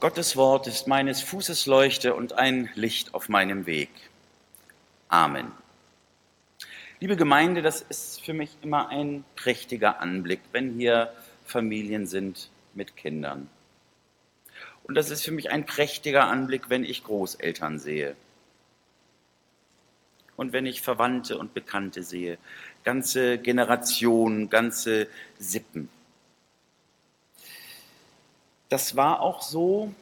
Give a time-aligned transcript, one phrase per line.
[0.00, 3.90] Gottes Wort ist meines Fußes Leuchte und ein Licht auf meinem Weg.
[5.08, 5.52] Amen.
[7.00, 11.12] Liebe Gemeinde, das ist für mich immer ein prächtiger Anblick, wenn hier
[11.44, 13.50] Familien sind mit Kindern.
[14.84, 18.16] Und das ist für mich ein prächtiger Anblick, wenn ich Großeltern sehe.
[20.36, 22.38] Und wenn ich Verwandte und Bekannte sehe,
[22.84, 25.08] ganze Generationen, ganze
[25.38, 25.90] Sippen.
[28.70, 29.92] Das war auch so,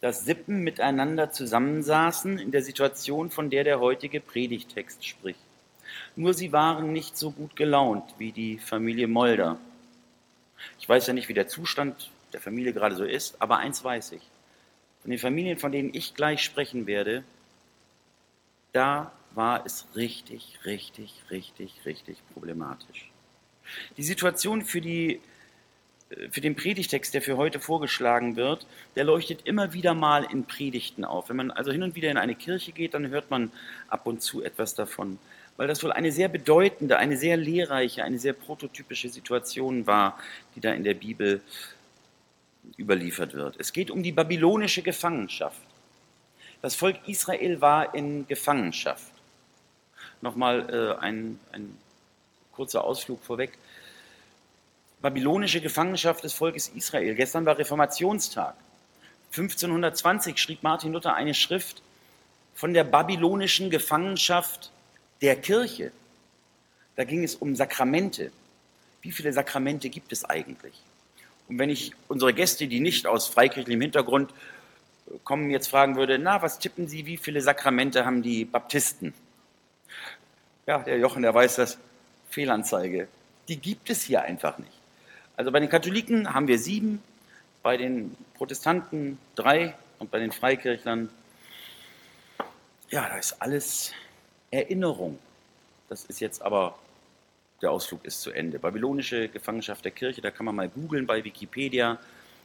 [0.00, 5.40] dass Sippen miteinander zusammensaßen in der Situation, von der der heutige Predigtext spricht.
[6.14, 9.58] Nur sie waren nicht so gut gelaunt wie die Familie Molder.
[10.78, 14.12] Ich weiß ja nicht, wie der Zustand der Familie gerade so ist, aber eins weiß
[14.12, 14.22] ich.
[15.00, 17.24] Von den Familien, von denen ich gleich sprechen werde,
[18.72, 23.10] da war es richtig, richtig, richtig, richtig problematisch.
[23.96, 25.20] Die Situation für die
[26.30, 31.04] für den Predigtext, der für heute vorgeschlagen wird, der leuchtet immer wieder mal in Predigten
[31.04, 31.28] auf.
[31.28, 33.50] Wenn man also hin und wieder in eine Kirche geht, dann hört man
[33.88, 35.18] ab und zu etwas davon,
[35.56, 40.18] weil das wohl eine sehr bedeutende, eine sehr lehrreiche, eine sehr prototypische Situation war,
[40.54, 41.40] die da in der Bibel
[42.78, 43.56] überliefert wird.
[43.58, 45.60] Es geht um die babylonische Gefangenschaft.
[46.62, 49.12] Das Volk Israel war in Gefangenschaft.
[50.20, 50.68] Nochmal
[50.98, 51.76] äh, ein, ein
[52.52, 53.58] kurzer Ausflug vorweg
[55.00, 57.14] babylonische Gefangenschaft des Volkes Israel.
[57.14, 58.54] Gestern war Reformationstag.
[59.30, 61.82] 1520 schrieb Martin Luther eine Schrift
[62.54, 64.70] von der babylonischen Gefangenschaft
[65.20, 65.92] der Kirche.
[66.96, 68.32] Da ging es um Sakramente.
[69.02, 70.74] Wie viele Sakramente gibt es eigentlich?
[71.48, 74.32] Und wenn ich unsere Gäste, die nicht aus freikirchlichem Hintergrund
[75.22, 79.14] kommen, jetzt fragen würde, na, was tippen Sie, wie viele Sakramente haben die Baptisten?
[80.66, 81.78] Ja, der Jochen, der weiß das.
[82.30, 83.06] Fehlanzeige.
[83.48, 84.75] Die gibt es hier einfach nicht.
[85.36, 87.02] Also bei den Katholiken haben wir sieben,
[87.62, 91.10] bei den Protestanten drei und bei den Freikirchlern,
[92.88, 93.92] ja, da ist alles
[94.50, 95.18] Erinnerung.
[95.88, 96.78] Das ist jetzt aber,
[97.60, 98.58] der Ausflug ist zu Ende.
[98.58, 101.98] Babylonische Gefangenschaft der Kirche, da kann man mal googeln bei Wikipedia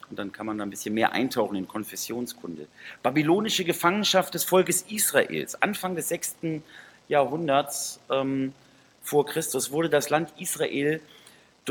[0.09, 2.67] und dann kann man da ein bisschen mehr eintauchen in Konfessionskunde.
[3.03, 5.61] Babylonische Gefangenschaft des Volkes Israels.
[5.61, 6.61] Anfang des sechsten
[7.07, 8.53] Jahrhunderts ähm,
[9.01, 10.99] vor Christus wurde das Land Israel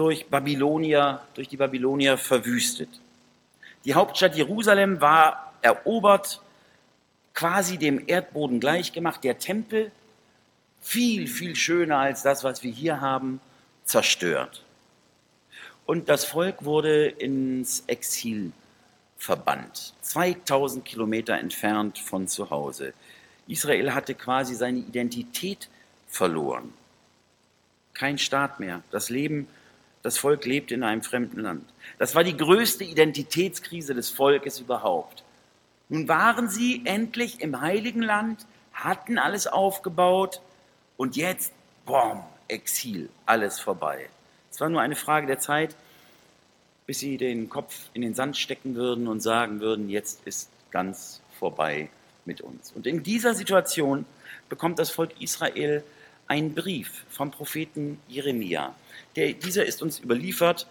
[0.01, 2.89] durch Babylonier, durch die Babylonier verwüstet.
[3.85, 6.41] Die Hauptstadt Jerusalem war erobert,
[7.35, 9.23] quasi dem Erdboden gleichgemacht.
[9.25, 9.93] Der Tempel,
[10.81, 13.43] viel, viel schöner als das, was wir hier haben,
[13.85, 14.65] zerstört.
[15.85, 18.53] Und das Volk wurde ins Exil
[19.19, 22.95] verbannt, 2000 Kilometer entfernt von zu Hause.
[23.49, 25.69] Israel hatte quasi seine Identität
[26.09, 26.73] verloren.
[27.93, 28.83] Kein Staat mehr.
[28.91, 29.47] Das Leben
[30.03, 31.65] das Volk lebt in einem fremden Land.
[31.99, 35.25] Das war die größte Identitätskrise des Volkes überhaupt.
[35.89, 40.41] Nun waren sie endlich im heiligen Land, hatten alles aufgebaut
[40.97, 41.53] und jetzt,
[41.85, 44.09] boom, Exil, alles vorbei.
[44.51, 45.77] Es war nur eine Frage der Zeit,
[46.87, 51.21] bis sie den Kopf in den Sand stecken würden und sagen würden, jetzt ist ganz
[51.39, 51.89] vorbei
[52.25, 52.73] mit uns.
[52.73, 54.07] Und in dieser Situation
[54.49, 55.85] bekommt das Volk Israel
[56.31, 58.77] einen Brief vom Propheten Jeremia.
[59.17, 60.69] Der, dieser ist uns überliefert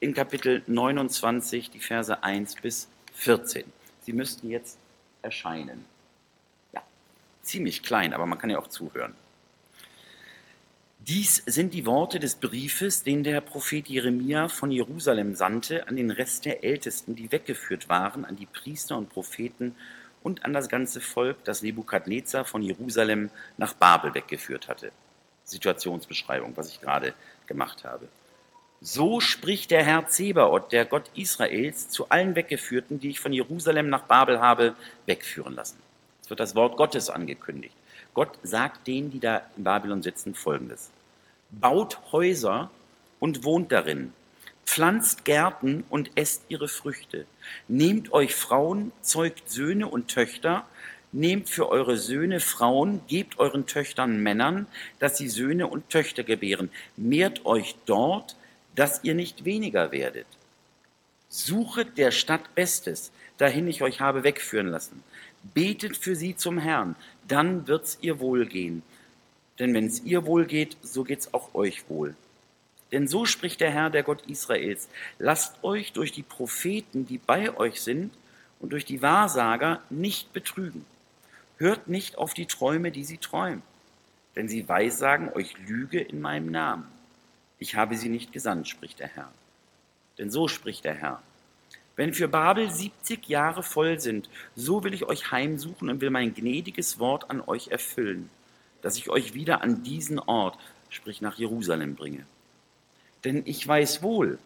[0.00, 3.64] in Kapitel 29, die Verse 1 bis 14.
[4.00, 4.78] Sie müssten jetzt
[5.20, 5.84] erscheinen.
[6.72, 6.82] Ja,
[7.42, 9.14] ziemlich klein, aber man kann ja auch zuhören.
[11.00, 16.10] Dies sind die Worte des Briefes, den der Prophet Jeremia von Jerusalem sandte an den
[16.10, 19.74] Rest der Ältesten, die weggeführt waren, an die Priester und Propheten
[20.22, 23.28] und an das ganze Volk, das Nebukadnezar von Jerusalem
[23.58, 24.90] nach Babel weggeführt hatte.
[25.44, 27.14] Situationsbeschreibung, was ich gerade
[27.46, 28.08] gemacht habe.
[28.80, 33.88] So spricht der Herr Zebaoth, der Gott Israels, zu allen Weggeführten, die ich von Jerusalem
[33.88, 34.74] nach Babel habe,
[35.06, 35.78] wegführen lassen.
[36.20, 37.74] Es wird das Wort Gottes angekündigt.
[38.14, 40.90] Gott sagt denen, die da in Babylon sitzen, folgendes.
[41.50, 42.70] Baut Häuser
[43.20, 44.12] und wohnt darin.
[44.64, 47.26] Pflanzt Gärten und esst ihre Früchte.
[47.68, 50.64] Nehmt euch Frauen, zeugt Söhne und Töchter
[51.12, 54.66] Nehmt für eure Söhne Frauen, gebt euren Töchtern Männern,
[54.98, 56.70] dass sie Söhne und Töchter gebären.
[56.96, 58.34] Mehrt euch dort,
[58.74, 60.26] dass ihr nicht weniger werdet.
[61.28, 65.02] Suchet der Stadt Bestes, dahin ich euch habe wegführen lassen.
[65.54, 66.96] Betet für sie zum Herrn,
[67.28, 68.82] dann wird's ihr wohlgehen.
[69.58, 72.14] Denn wenn's ihr wohlgeht, so geht's auch euch wohl.
[72.90, 74.88] Denn so spricht der Herr, der Gott Israels.
[75.18, 78.12] Lasst euch durch die Propheten, die bei euch sind,
[78.60, 80.84] und durch die Wahrsager nicht betrügen.
[81.62, 83.62] Hört nicht auf die Träume, die sie träumen,
[84.34, 86.88] denn sie weissagen euch Lüge in meinem Namen.
[87.60, 89.30] Ich habe sie nicht gesandt, spricht der Herr.
[90.18, 91.22] Denn so spricht der Herr.
[91.94, 96.34] Wenn für Babel 70 Jahre voll sind, so will ich euch heimsuchen und will mein
[96.34, 98.28] gnädiges Wort an euch erfüllen,
[98.80, 100.58] dass ich euch wieder an diesen Ort,
[100.90, 102.26] sprich nach Jerusalem, bringe.
[103.22, 104.40] Denn ich weiß wohl,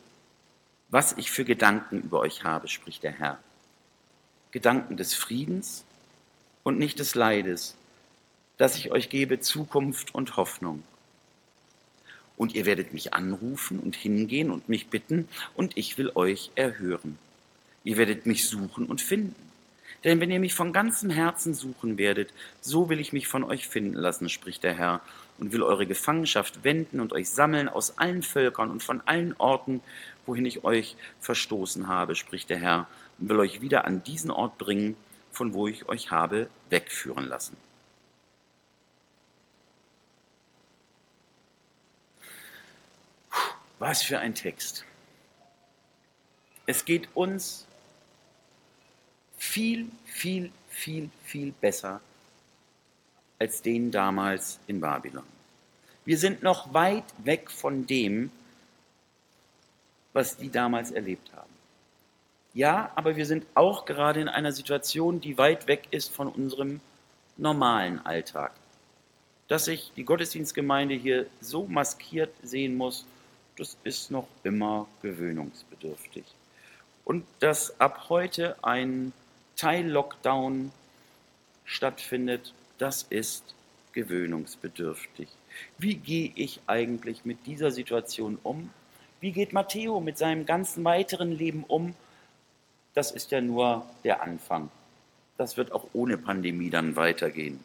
[0.91, 3.39] was ich für Gedanken über euch habe, spricht der Herr.
[4.51, 5.87] Gedanken des Friedens
[6.67, 7.77] und nicht des Leides,
[8.57, 10.83] dass ich euch gebe Zukunft und Hoffnung.
[12.37, 17.19] Und ihr werdet mich anrufen und hingehen und mich bitten, und ich will euch erhören.
[17.85, 19.37] Ihr werdet mich suchen und finden.
[20.03, 22.31] Denn wenn ihr mich von ganzem Herzen suchen werdet,
[22.61, 25.03] so will ich mich von euch finden lassen, spricht der Herr,
[25.39, 29.83] und will eure Gefangenschaft wenden und euch sammeln aus allen Völkern und von allen Orten,
[30.27, 32.89] wohin ich euch verstoßen habe, spricht der Herr,
[33.21, 34.97] und will euch wieder an diesen Ort bringen,
[35.37, 37.59] von wo ich euch habe wegführen lassen.
[43.79, 44.87] Was für ein Text.
[46.65, 47.67] Es geht uns
[49.37, 52.01] viel, viel, viel, viel besser
[53.39, 55.27] als denen damals in Babylon.
[56.07, 58.33] Wir sind noch weit weg von dem,
[60.15, 61.36] was die damals erlebt haben.
[62.57, 66.81] Ja, aber wir sind auch gerade in einer Situation, die weit weg ist von unserem
[67.37, 68.51] normalen Alltag.
[69.47, 73.05] Dass sich die Gottesdienstgemeinde hier so maskiert sehen muss,
[73.59, 76.25] das ist noch immer gewöhnungsbedürftig.
[77.05, 79.13] Und dass ab heute ein
[79.57, 80.73] Teil-Lockdown
[81.67, 83.55] stattfindet, das ist
[83.93, 85.29] gewöhnungsbedürftig.
[85.77, 88.71] Wie gehe ich eigentlich mit dieser Situation um?
[89.21, 91.95] Wie geht Matteo mit seinem ganzen weiteren Leben um?
[92.97, 94.71] Das ist ja nur der Anfang.
[95.37, 97.63] Das wird auch ohne Pandemie dann weitergehen.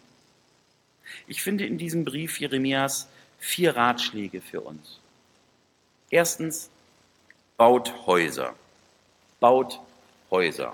[1.26, 3.08] Ich finde in diesem Brief Jeremias
[3.40, 5.00] vier Ratschläge für uns.
[6.10, 6.70] Erstens,
[7.56, 8.54] baut Häuser.
[9.40, 9.80] Baut
[10.30, 10.74] Häuser.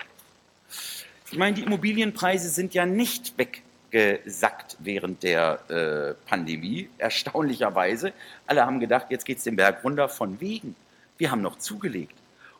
[1.31, 8.11] Ich meine, die Immobilienpreise sind ja nicht weggesackt während der äh, Pandemie, erstaunlicherweise.
[8.47, 10.75] Alle haben gedacht, jetzt geht es den Berg runter von wegen.
[11.19, 12.15] Wir haben noch zugelegt.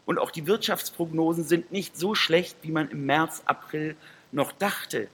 [0.07, 3.97] Und auch die Wirtschaftsprognosen sind nicht so schlecht, wie man im März, April
[4.31, 5.09] noch dachte.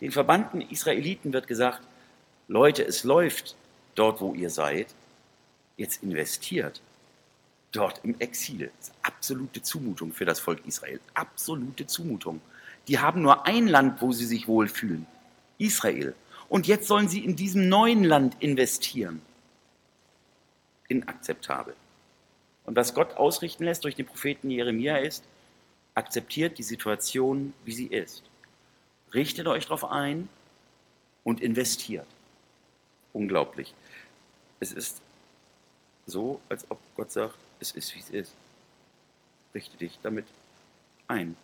[0.00, 1.80] Den verbannten Israeliten wird gesagt,
[2.48, 3.54] Leute, es läuft
[3.94, 4.88] dort, wo ihr seid
[5.76, 6.82] jetzt investiert,
[7.70, 8.72] dort im Exil.
[8.78, 10.98] Das ist absolute Zumutung für das Volk Israel.
[11.14, 12.40] Absolute Zumutung.
[12.88, 15.06] Die haben nur ein Land, wo sie sich wohlfühlen.
[15.56, 16.16] Israel.
[16.48, 19.22] Und jetzt sollen sie in diesem neuen Land investieren.
[20.88, 21.76] Inakzeptabel.
[22.64, 25.24] Und was Gott ausrichten lässt durch den Propheten Jeremia ist,
[25.94, 28.22] akzeptiert die Situation, wie sie ist.
[29.12, 30.28] Richtet euch darauf ein
[31.24, 32.06] und investiert.
[33.12, 33.74] Unglaublich.
[34.60, 35.02] Es ist
[36.06, 38.32] so, als ob Gott sagt, es ist, wie es ist.
[39.54, 40.26] Richte dich damit
[41.08, 41.36] ein.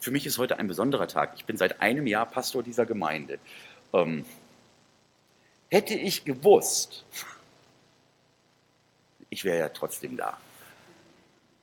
[0.00, 1.34] Für mich ist heute ein besonderer Tag.
[1.36, 3.38] Ich bin seit einem Jahr Pastor dieser Gemeinde.
[3.92, 4.24] Ähm,
[5.70, 7.04] hätte ich gewusst,
[9.34, 10.38] ich wäre ja trotzdem da.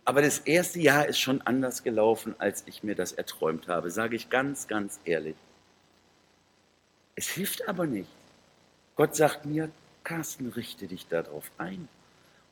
[0.04, 4.16] Aber das erste Jahr ist schon anders gelaufen, als ich mir das erträumt habe, sage
[4.16, 5.36] ich ganz, ganz ehrlich.
[7.16, 8.10] Es hilft aber nicht.
[8.96, 9.70] Gott sagt mir,
[10.04, 11.88] Carsten, richte dich darauf ein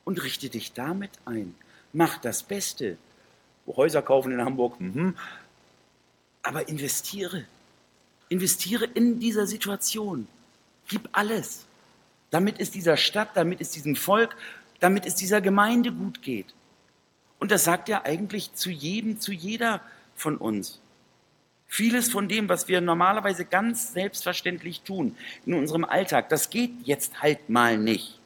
[0.04, 1.54] und richte dich damit ein.
[1.92, 2.96] Mach das Beste.
[3.66, 5.16] Häuser kaufen in Hamburg, mhm.
[6.42, 7.44] aber investiere.
[8.30, 10.26] Investiere in dieser Situation.
[10.88, 11.66] Gib alles.
[12.30, 14.36] Damit es dieser Stadt, damit es diesem Volk,
[14.80, 16.54] damit es dieser Gemeinde gut geht.
[17.38, 19.80] Und das sagt er eigentlich zu jedem, zu jeder
[20.14, 20.80] von uns.
[21.66, 27.22] Vieles von dem, was wir normalerweise ganz selbstverständlich tun in unserem Alltag, das geht jetzt
[27.22, 28.18] halt mal nicht.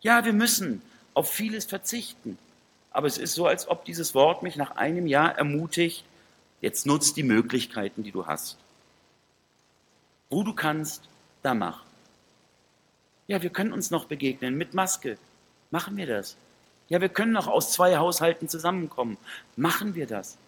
[0.00, 0.80] Ja, wir müssen
[1.14, 2.38] auf vieles verzichten.
[2.90, 6.04] Aber es ist so, als ob dieses Wort mich nach einem Jahr ermutigt,
[6.60, 8.58] jetzt nutzt die Möglichkeiten, die du hast.
[10.30, 11.08] Wo du kannst,
[11.42, 11.84] da mach.
[13.26, 15.18] Ja, wir können uns noch begegnen mit Maske.
[15.72, 16.36] Machen wir das.
[16.88, 19.16] Ja, wir können noch aus zwei Haushalten zusammenkommen.
[19.56, 20.38] Machen wir das.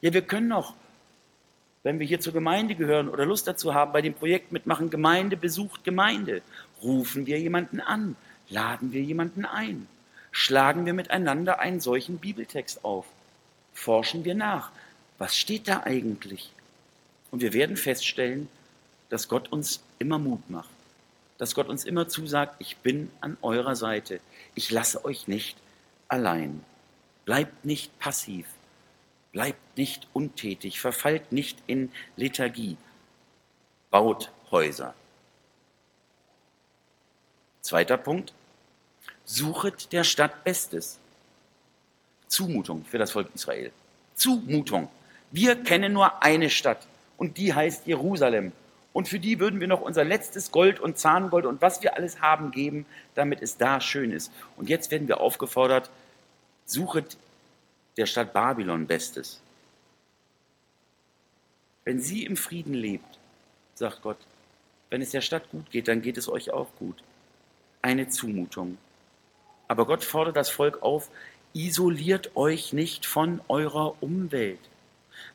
[0.00, 0.74] Ja, wir können noch
[1.82, 5.36] wenn wir hier zur Gemeinde gehören oder Lust dazu haben, bei dem Projekt mitmachen, Gemeinde
[5.36, 6.42] besucht Gemeinde,
[6.82, 8.16] rufen wir jemanden an,
[8.48, 9.88] laden wir jemanden ein,
[10.30, 13.06] schlagen wir miteinander einen solchen Bibeltext auf,
[13.74, 14.70] forschen wir nach,
[15.18, 16.52] was steht da eigentlich?
[17.30, 18.48] Und wir werden feststellen,
[19.08, 20.70] dass Gott uns immer Mut macht,
[21.42, 24.20] dass Gott uns immer zusagt, ich bin an eurer Seite,
[24.54, 25.58] ich lasse euch nicht
[26.06, 26.64] allein.
[27.24, 28.46] Bleibt nicht passiv,
[29.32, 32.76] Bleibt nicht untätig, verfallt nicht in Lethargie,
[33.90, 34.94] baut Häuser.
[37.60, 38.32] Zweiter Punkt,
[39.24, 41.00] suchet der Stadt Bestes.
[42.28, 43.72] Zumutung für das Volk Israel.
[44.14, 44.88] Zumutung.
[45.32, 48.52] Wir kennen nur eine Stadt und die heißt Jerusalem.
[48.92, 52.20] Und für die würden wir noch unser letztes Gold und Zahngold und was wir alles
[52.20, 52.84] haben geben,
[53.14, 54.30] damit es da schön ist.
[54.56, 55.90] Und jetzt werden wir aufgefordert,
[56.66, 57.16] suchet
[57.96, 59.40] der Stadt Babylon Bestes.
[61.84, 63.18] Wenn sie im Frieden lebt,
[63.74, 64.18] sagt Gott,
[64.90, 67.02] wenn es der Stadt gut geht, dann geht es euch auch gut.
[67.80, 68.78] Eine Zumutung.
[69.68, 71.08] Aber Gott fordert das Volk auf,
[71.54, 74.60] isoliert euch nicht von eurer Umwelt.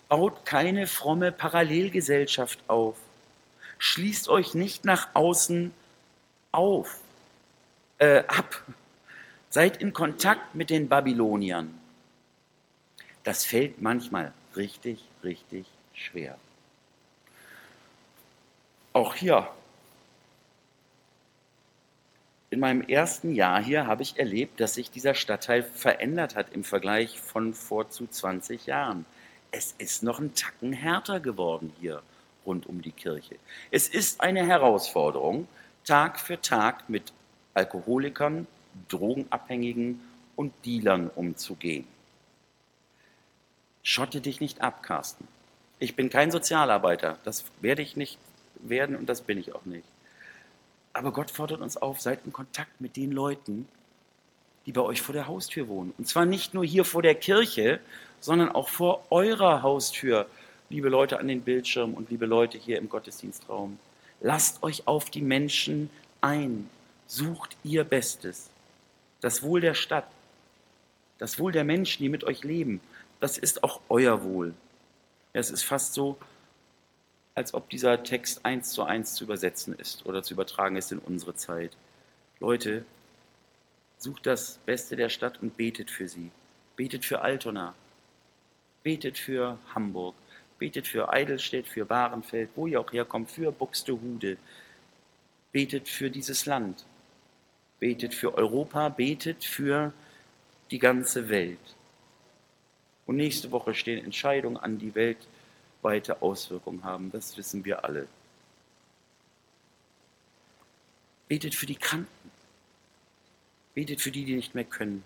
[0.08, 2.98] Baut keine fromme Parallelgesellschaft auf.
[3.80, 5.72] Schließt euch nicht nach außen
[6.52, 7.00] auf,
[8.00, 8.64] äh, ab.
[9.50, 11.80] Seid in Kontakt mit den Babyloniern.
[13.24, 16.38] Das fällt manchmal richtig, richtig schwer.
[18.94, 19.48] Auch hier.
[22.50, 26.64] In meinem ersten Jahr hier habe ich erlebt, dass sich dieser Stadtteil verändert hat im
[26.64, 29.06] Vergleich von vor zu 20 Jahren.
[29.52, 32.02] Es ist noch ein Tacken härter geworden hier
[32.48, 33.36] rund um die Kirche.
[33.70, 35.48] Es ist eine Herausforderung,
[35.86, 37.14] Tag für Tag mit
[37.54, 38.48] Alkoholikern,
[38.88, 40.02] Drogenabhängigen
[40.36, 41.86] und Dealern umzugehen.
[43.84, 45.28] Schotte dich nicht ab, Carsten.
[45.80, 48.18] Ich bin kein Sozialarbeiter, das werde ich nicht
[48.56, 49.88] werden und das bin ich auch nicht.
[50.94, 53.68] Aber Gott fordert uns auf, seid in Kontakt mit den Leuten,
[54.66, 55.94] die bei euch vor der Haustür wohnen.
[55.98, 57.80] Und zwar nicht nur hier vor der Kirche,
[58.20, 60.28] sondern auch vor eurer Haustür,
[60.70, 63.80] liebe Leute an den Bildschirmen und liebe Leute hier im Gottesdienstraum.
[64.20, 65.90] Lasst euch auf die Menschen
[66.22, 66.70] ein.
[67.06, 68.50] Sucht ihr Bestes.
[69.22, 70.08] Das Wohl der Stadt,
[71.18, 72.82] das Wohl der Menschen, die mit euch leben,
[73.20, 74.54] das ist auch euer Wohl.
[75.34, 76.18] Es ist fast so,
[77.34, 81.00] als ob dieser Text eins zu eins zu übersetzen ist oder zu übertragen ist in
[81.00, 81.72] unsere Zeit.
[82.40, 82.86] Leute,
[83.98, 86.32] sucht das Beste der Stadt und betet für sie.
[86.76, 87.74] Betet für Altona.
[88.84, 90.16] Betet für Hamburg.
[90.60, 94.38] Betet für Eidelstedt, für Bahrenfeld, wo ihr auch herkommt, für Buxtehude.
[95.52, 96.86] Betet für dieses Land.
[97.80, 98.90] Betet für Europa.
[98.90, 99.94] Betet für
[100.72, 101.60] die ganze Welt.
[103.06, 105.18] Und nächste Woche stehen Entscheidungen an, die Welt
[105.82, 107.12] weite Auswirkungen haben.
[107.12, 108.08] Das wissen wir alle.
[111.28, 112.32] Betet für die Kranken.
[113.74, 115.04] Betet für die, die nicht mehr können.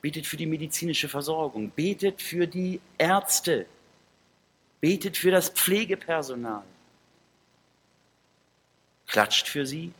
[0.00, 1.70] Betet für die medizinische Versorgung.
[1.70, 3.66] Betet für die Ärzte.
[4.86, 6.62] Betet für das Pflegepersonal.
[9.08, 9.92] Klatscht für sie.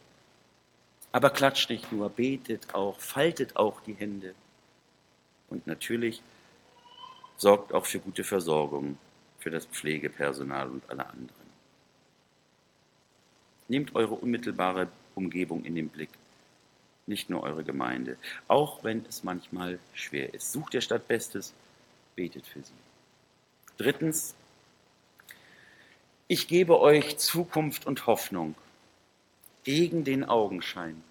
[1.11, 4.33] Aber klatscht nicht nur, betet auch, faltet auch die Hände.
[5.51, 6.23] Und natürlich
[7.37, 8.97] sorgt auch für gute Versorgung
[9.41, 11.51] für das Pflegepersonal und alle anderen.
[13.67, 16.11] Nehmt eure unmittelbare Umgebung in den Blick,
[17.07, 20.53] nicht nur eure Gemeinde, auch wenn es manchmal schwer ist.
[20.53, 21.55] Sucht der Stadt Bestes,
[22.15, 22.81] betet für sie.
[23.79, 24.37] Drittens,
[26.29, 28.55] ich gebe euch Zukunft und Hoffnung
[29.65, 31.03] gegen den Augenschein,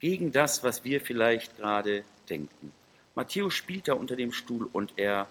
[0.00, 2.72] gegen das, was wir vielleicht gerade denken.
[3.14, 5.26] Matthäus spielt da unter dem Stuhl und er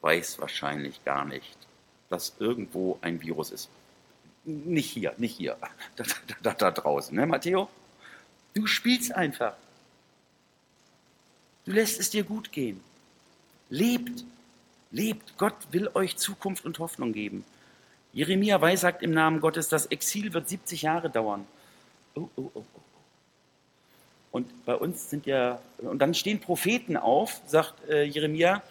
[0.00, 1.56] weiß wahrscheinlich gar nicht,
[2.08, 3.68] dass irgendwo ein Virus ist.
[4.44, 5.56] Nicht hier, nicht hier,
[5.96, 6.04] da,
[6.42, 7.68] da, da draußen, ne, Matteo?
[8.54, 9.54] Du spielst einfach.
[11.64, 12.80] Du lässt es dir gut gehen.
[13.68, 14.24] Lebt,
[14.90, 15.36] lebt.
[15.36, 17.44] Gott will euch Zukunft und Hoffnung geben.
[18.12, 21.46] Jeremia weissagt im Namen Gottes, das Exil wird 70 Jahre dauern.
[22.14, 22.80] Oh, oh, oh, oh.
[24.32, 28.62] Und bei uns sind ja, und dann stehen Propheten auf, sagt äh, Jeremia,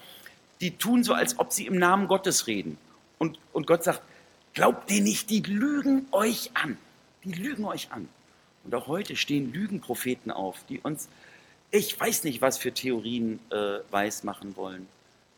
[0.62, 2.78] die tun so, als ob sie im Namen Gottes reden.
[3.18, 4.02] Und, und Gott sagt,
[4.54, 6.78] glaubt denen nicht, die lügen euch an.
[7.24, 8.08] Die lügen euch an.
[8.64, 11.10] Und auch heute stehen Lügenpropheten auf, die uns,
[11.72, 14.88] ich weiß nicht, was für Theorien äh, weismachen wollen.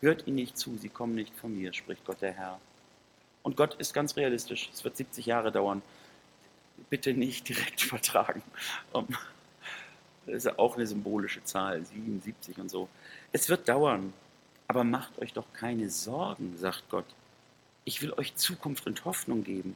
[0.02, 2.60] Hört ihnen nicht zu, sie kommen nicht von mir, spricht Gott der Herr.
[3.44, 5.82] Und Gott ist ganz realistisch, es wird 70 Jahre dauern.
[6.90, 8.44] Bitte nicht direkt vertragen.
[10.26, 12.88] Das ist ja auch eine symbolische Zahl, 77 und so.
[13.32, 14.14] Es wird dauern.
[14.68, 17.06] Aber macht euch doch keine Sorgen, sagt Gott.
[17.84, 19.76] Ich will euch Zukunft und Hoffnung geben.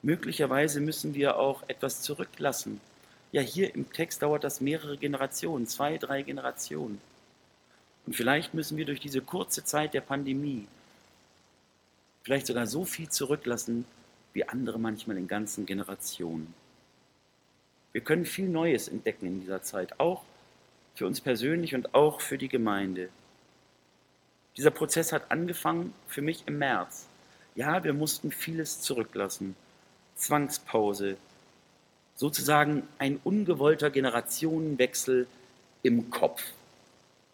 [0.00, 2.80] Möglicherweise müssen wir auch etwas zurücklassen.
[3.30, 6.98] Ja, hier im Text dauert das mehrere Generationen, zwei, drei Generationen.
[8.06, 10.66] Und vielleicht müssen wir durch diese kurze Zeit der Pandemie
[12.28, 13.86] vielleicht sogar so viel zurücklassen,
[14.34, 16.52] wie andere manchmal in ganzen Generationen.
[17.92, 20.24] Wir können viel Neues entdecken in dieser Zeit, auch
[20.94, 23.08] für uns persönlich und auch für die Gemeinde.
[24.58, 27.06] Dieser Prozess hat angefangen für mich im März.
[27.54, 29.56] Ja, wir mussten vieles zurücklassen.
[30.14, 31.16] Zwangspause,
[32.14, 35.26] sozusagen ein ungewollter Generationenwechsel
[35.82, 36.42] im Kopf.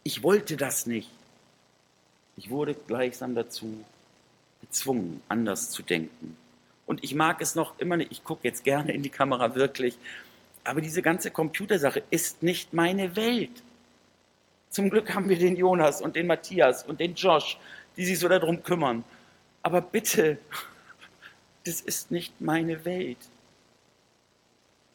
[0.05, 1.11] Ich wollte das nicht.
[2.37, 3.85] Ich wurde gleichsam dazu
[4.65, 6.37] gezwungen, anders zu denken.
[6.87, 9.99] Und ich mag es noch immer nicht, ich gucke jetzt gerne in die Kamera wirklich,
[10.65, 13.63] aber diese ganze Computersache ist nicht meine Welt.
[14.71, 17.59] Zum Glück haben wir den Jonas und den Matthias und den Josh,
[17.97, 19.05] die sich so darum kümmern.
[19.63, 20.39] Aber bitte,
[21.65, 23.19] das ist nicht meine Welt.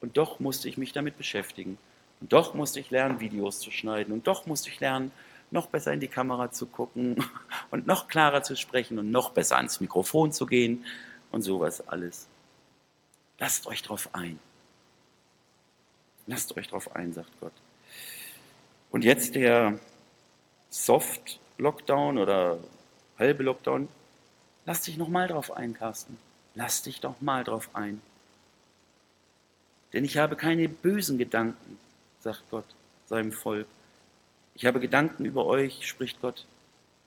[0.02, 1.78] Und doch musste ich mich damit beschäftigen.
[2.22, 4.14] Und doch musste ich lernen, Videos zu schneiden.
[4.14, 5.12] Und doch musste ich lernen,
[5.52, 7.24] noch besser in die Kamera zu gucken
[7.72, 10.86] und noch klarer zu sprechen und noch besser ans Mikrofon zu gehen
[11.32, 12.28] und sowas alles.
[13.40, 14.40] Lasst euch drauf ein.
[16.28, 17.54] Lasst euch drauf ein, sagt Gott.
[18.92, 19.80] Und jetzt der
[20.70, 22.60] Soft-Lockdown oder
[23.18, 23.88] halbe Lockdown.
[24.66, 26.18] Lass dich noch mal drauf ein, Carsten.
[26.56, 28.02] Lass dich doch mal drauf ein.
[29.94, 31.80] Denn ich habe keine bösen Gedanken,
[32.20, 32.66] sagt Gott
[33.08, 33.68] seinem Volk.
[34.60, 36.46] Ich habe Gedanken über euch, spricht Gott,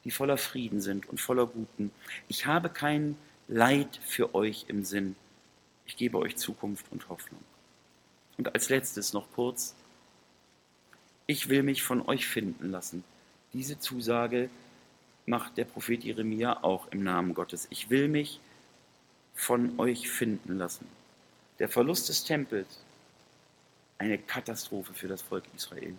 [0.05, 1.93] die voller Frieden sind und voller Guten.
[2.27, 3.15] Ich habe kein
[3.47, 5.17] Leid für euch im Sinn.
[5.85, 7.43] Ich gebe euch Zukunft und Hoffnung.
[8.39, 9.75] Und als letztes noch kurz,
[11.27, 13.05] ich will mich von euch finden lassen.
[13.53, 14.49] Diese Zusage
[15.27, 17.67] macht der Prophet Jeremia auch im Namen Gottes.
[17.69, 18.41] Ich will mich
[19.35, 20.87] von euch finden lassen.
[21.59, 22.79] Der Verlust des Tempels,
[23.99, 25.95] eine Katastrophe für das Volk Israel.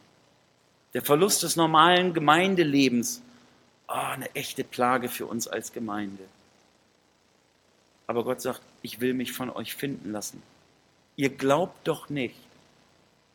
[0.94, 3.22] Der Verlust des normalen Gemeindelebens,
[3.88, 6.24] oh, eine echte Plage für uns als Gemeinde.
[8.06, 10.44] Aber Gott sagt, ich will mich von euch finden lassen.
[11.16, 12.36] Ihr glaubt doch nicht,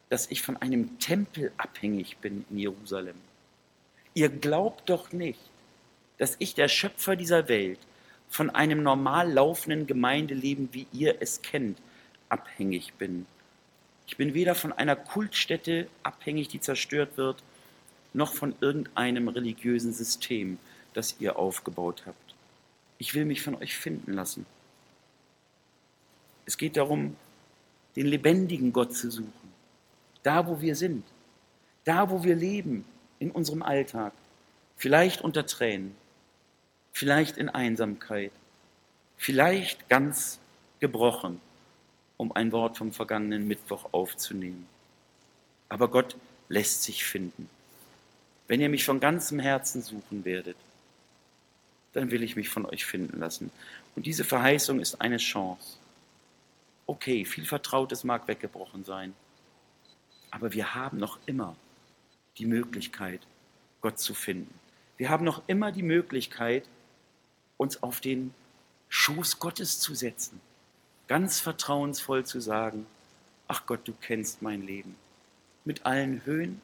[0.08, 3.16] dass ich von einem Tempel abhängig bin in Jerusalem.
[4.14, 5.40] Ihr glaubt doch nicht,
[6.18, 7.78] dass ich der Schöpfer dieser Welt
[8.28, 11.78] von einem normal laufenden Gemeindeleben, wie ihr es kennt,
[12.28, 13.26] abhängig bin.
[14.08, 17.42] Ich bin weder von einer Kultstätte abhängig, die zerstört wird,
[18.14, 20.58] noch von irgendeinem religiösen System,
[20.94, 22.34] das ihr aufgebaut habt.
[22.96, 24.46] Ich will mich von euch finden lassen.
[26.46, 27.16] Es geht darum,
[27.96, 29.52] den lebendigen Gott zu suchen,
[30.22, 31.04] da wo wir sind,
[31.84, 32.86] da wo wir leben,
[33.18, 34.12] in unserem Alltag,
[34.76, 35.94] vielleicht unter Tränen,
[36.92, 38.32] vielleicht in Einsamkeit,
[39.18, 40.38] vielleicht ganz
[40.80, 41.40] gebrochen,
[42.18, 44.66] um ein Wort vom vergangenen Mittwoch aufzunehmen.
[45.70, 46.16] Aber Gott
[46.50, 47.48] lässt sich finden.
[48.46, 50.56] Wenn ihr mich von ganzem Herzen suchen werdet,
[51.92, 53.50] dann will ich mich von euch finden lassen.
[53.96, 55.78] Und diese Verheißung ist eine Chance.
[56.86, 59.14] Okay, viel Vertrautes mag weggebrochen sein,
[60.30, 61.56] aber wir haben noch immer
[62.38, 63.20] die Möglichkeit,
[63.80, 64.52] Gott zu finden.
[64.96, 66.64] Wir haben noch immer die Möglichkeit,
[67.56, 68.32] uns auf den
[68.88, 70.40] Schoß Gottes zu setzen,
[71.08, 72.86] ganz vertrauensvoll zu sagen,
[73.48, 74.94] ach Gott, du kennst mein Leben,
[75.64, 76.60] mit allen Höhen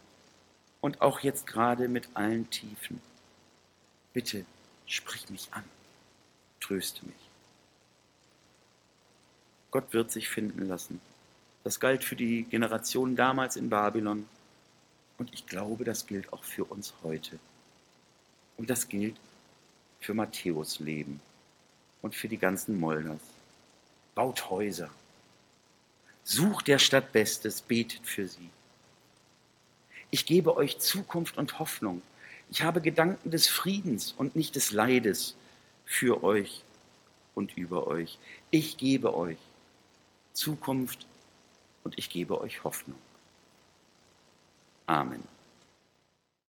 [0.81, 3.01] und auch jetzt gerade mit allen Tiefen.
[4.13, 4.45] Bitte
[4.87, 5.65] sprich mich an,
[6.61, 7.15] tröste mich.
[9.71, 11.01] Gott wird sich finden lassen.
[11.65, 14.29] Das galt für die Generation damals in Babylon
[15.17, 17.39] und ich glaube, das gilt auch für uns heute.
[18.57, 19.17] Und das gilt
[20.01, 21.21] für Matthäus Leben
[22.03, 23.21] und für die ganzen Molders.
[24.15, 24.91] Baut Häuser.
[26.23, 28.49] Sucht der Stadt Bestes, betet für sie.
[30.11, 32.03] Ich gebe euch Zukunft und Hoffnung.
[32.51, 35.35] Ich habe Gedanken des Friedens und nicht des Leides
[35.85, 36.63] für euch
[37.35, 38.19] und über euch.
[38.51, 39.39] Ich gebe euch
[40.33, 41.07] Zukunft
[41.83, 42.99] und ich gebe euch Hoffnung.
[44.87, 45.34] Amen.